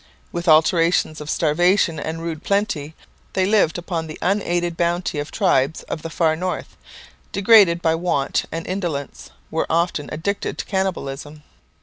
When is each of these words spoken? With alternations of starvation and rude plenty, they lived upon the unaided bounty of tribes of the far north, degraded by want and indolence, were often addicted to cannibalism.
With 0.31 0.47
alternations 0.47 1.21
of 1.21 1.29
starvation 1.29 1.99
and 1.99 2.23
rude 2.23 2.43
plenty, 2.43 2.95
they 3.33 3.45
lived 3.45 3.77
upon 3.77 4.07
the 4.07 4.17
unaided 4.19 4.75
bounty 4.75 5.19
of 5.19 5.29
tribes 5.29 5.83
of 5.83 6.01
the 6.01 6.09
far 6.09 6.35
north, 6.35 6.75
degraded 7.31 7.83
by 7.83 7.93
want 7.93 8.45
and 8.51 8.65
indolence, 8.65 9.29
were 9.51 9.67
often 9.69 10.09
addicted 10.11 10.57
to 10.57 10.65
cannibalism. 10.65 11.43